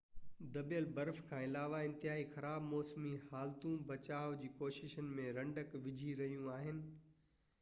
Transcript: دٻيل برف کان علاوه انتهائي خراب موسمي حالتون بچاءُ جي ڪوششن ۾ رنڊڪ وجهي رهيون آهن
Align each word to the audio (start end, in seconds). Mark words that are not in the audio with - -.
دٻيل 0.53 0.85
برف 0.95 1.17
کان 1.27 1.41
علاوه 1.47 1.79
انتهائي 1.89 2.23
خراب 2.33 2.61
موسمي 2.73 3.11
حالتون 3.29 3.75
بچاءُ 3.89 4.33
جي 4.39 4.49
ڪوششن 4.61 5.11
۾ 5.21 5.27
رنڊڪ 5.39 5.77
وجهي 5.83 6.17
رهيون 6.23 6.49
آهن 6.57 6.81